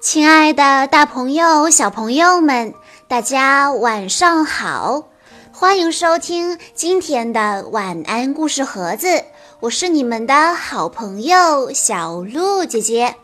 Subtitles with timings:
[0.00, 2.72] 亲爱的，大朋友、小朋友们，
[3.08, 5.08] 大家晚上好！
[5.52, 9.24] 欢迎收听今天的晚安故事盒子，
[9.58, 13.16] 我是你们的好朋友小鹿姐姐。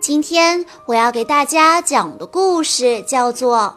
[0.00, 3.76] 今天我要给大家讲的故事叫做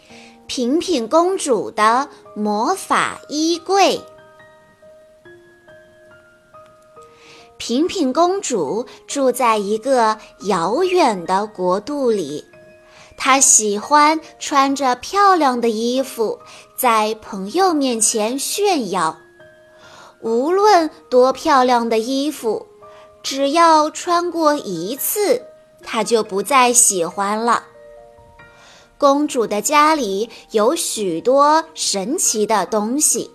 [0.48, 3.98] 《平平公主的魔法衣柜》。
[7.58, 12.44] 平平公主住在一个遥远的国度里，
[13.16, 16.38] 她喜欢穿着漂亮的衣服，
[16.76, 19.18] 在朋友面前炫耀。
[20.20, 22.66] 无论多漂亮的衣服，
[23.22, 25.42] 只要穿过一次，
[25.82, 27.64] 她就不再喜欢了。
[28.98, 33.30] 公主的家里有许多神奇的东西。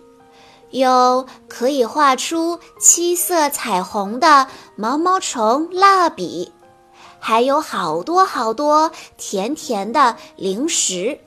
[0.72, 6.50] 有可以画出七色彩虹的毛毛虫蜡笔，
[7.18, 11.20] 还有好多好多甜甜的零食。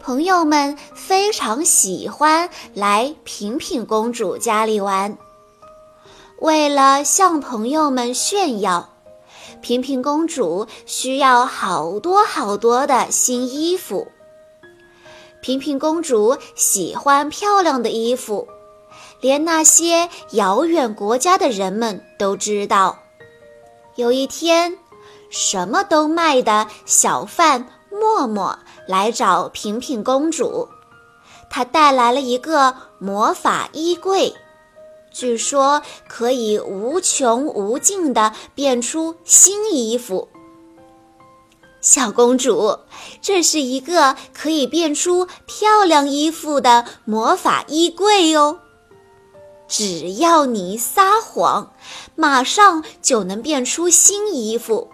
[0.00, 5.16] 朋友们非常喜欢来平平公主家里玩。
[6.40, 8.88] 为了向朋友们炫耀，
[9.60, 14.08] 平平公主需要好多好多的新衣服。
[15.40, 18.48] 平平公主喜欢漂亮的衣服，
[19.20, 22.98] 连那些遥远国家的人们都知道。
[23.94, 24.78] 有一天，
[25.30, 30.68] 什么都卖的小贩默默来找平平公主，
[31.50, 34.34] 他带来了一个魔法衣柜，
[35.12, 40.28] 据说可以无穷无尽地变出新衣服。
[41.80, 42.78] 小公主，
[43.22, 48.58] 这是一个可以变出漂亮衣服的魔法衣柜哟！
[49.68, 51.72] 只要你撒谎，
[52.16, 54.88] 马上就能变出新衣服。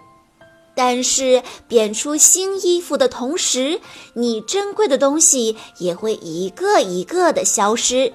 [0.77, 3.79] 但是变出新衣服的同时，
[4.13, 8.11] 你珍贵的东西也会一个一个的消失。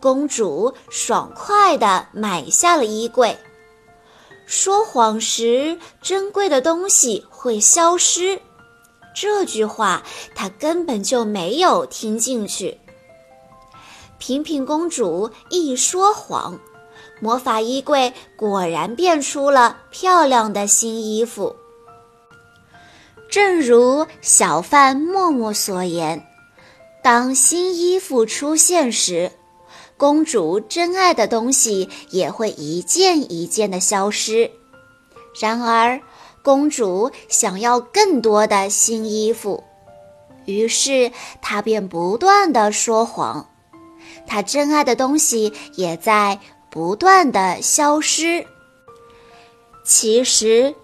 [0.00, 3.38] 公主爽快地买下了衣柜。
[4.52, 8.42] 说谎时，珍贵的东西会消失。
[9.14, 10.02] 这句话
[10.34, 12.76] 他根本就没有听进去。
[14.18, 16.58] 平平公主一说谎，
[17.20, 21.54] 魔法衣柜果然变出了漂亮的新衣服。
[23.30, 26.26] 正如小贩默默所言，
[27.04, 29.30] 当新衣服出现时。
[30.00, 34.50] 公主珍爱的东西也会一件一件的消失。
[35.38, 36.00] 然而，
[36.42, 39.62] 公主想要更多的新衣服，
[40.46, 41.12] 于是
[41.42, 43.46] 她便不断的说谎。
[44.26, 46.40] 她珍爱的东西也在
[46.70, 48.46] 不断的消失。
[49.84, 50.74] 其实，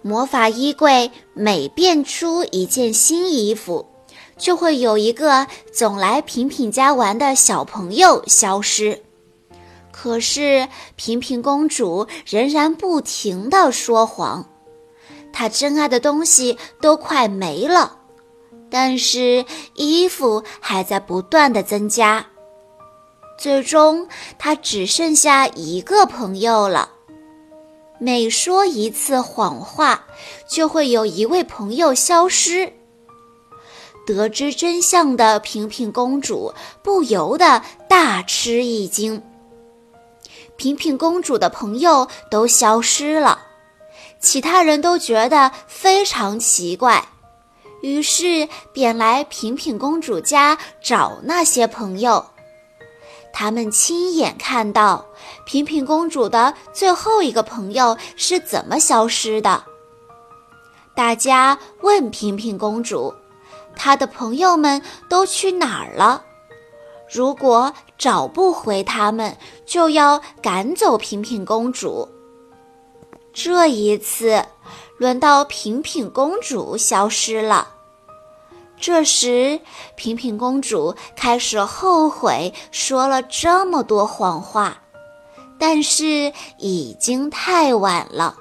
[0.00, 3.86] 魔法衣柜每变出一件新衣服。
[4.36, 9.00] 就会有一个总来平平家玩的小朋友消失，
[9.92, 14.48] 可是平平公主仍然不停地说谎，
[15.32, 17.98] 她珍爱的东西都快没了，
[18.70, 19.44] 但是
[19.74, 22.26] 衣服还在不断的增加，
[23.38, 24.08] 最终
[24.38, 26.90] 她只剩下一个朋友了。
[28.00, 30.04] 每说一次谎话，
[30.48, 32.72] 就会有一位朋友消失。
[34.06, 39.22] 得知真相的平平公主不由得大吃一惊。
[40.56, 43.40] 平平公主的朋友都消失了，
[44.20, 47.08] 其他人都觉得非常奇怪，
[47.82, 52.24] 于是便来平平公主家找那些朋友。
[53.32, 55.04] 他们亲眼看到
[55.44, 59.64] 平平公主的最后一个朋友是怎么消失的。
[60.94, 63.12] 大家问平平公主。
[63.76, 66.24] 他的朋友们都去哪儿了？
[67.10, 69.36] 如果找不回他们，
[69.66, 72.08] 就要赶走平平公主。
[73.32, 74.44] 这一次，
[74.98, 77.68] 轮到平平公主消失了。
[78.80, 79.60] 这时，
[79.96, 84.82] 平平公主开始后悔说了这么多谎话，
[85.58, 88.36] 但是已经太晚了。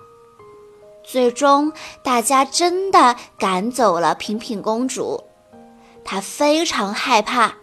[1.03, 1.71] 最终，
[2.01, 5.23] 大家真的赶走了平平公主。
[6.05, 7.53] 她非常害怕，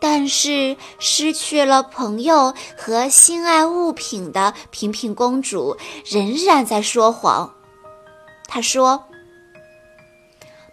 [0.00, 7.52] 但是失去了朋友和心爱物品的平平公主仍然在说谎。
[8.48, 9.04] 她说：“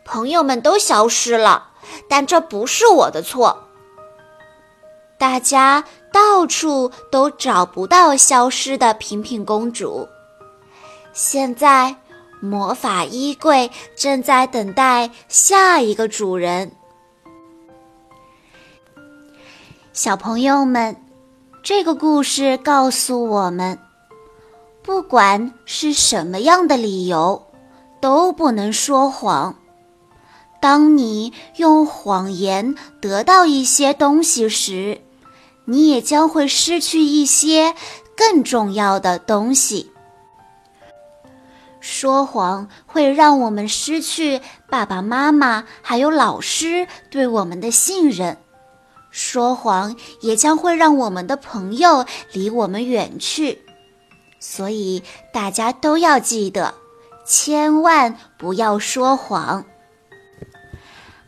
[0.06, 1.70] 朋友们都消失了，
[2.08, 3.66] 但这不是我的错。”
[5.20, 5.84] 大家
[6.14, 10.08] 到处都找不到消失的平平公主。
[11.14, 11.96] 现在，
[12.40, 16.72] 魔法衣柜正在等待下一个主人。
[19.92, 20.96] 小朋友们，
[21.62, 23.78] 这个故事告诉我们，
[24.82, 27.46] 不管是什么样的理由，
[28.00, 29.56] 都不能说谎。
[30.62, 35.02] 当你用谎言得到一些东西时，
[35.66, 37.76] 你也将会失去一些
[38.16, 39.92] 更重要的东西。
[41.80, 48.38] 说谎会让我们失去爸爸妈妈还有老师对我们的信任。
[49.12, 53.60] 说谎也将会让我们的朋友离我们远去，
[54.40, 55.02] 所以
[55.34, 56.76] 大家都要记得，
[57.26, 59.66] 千万不要说谎。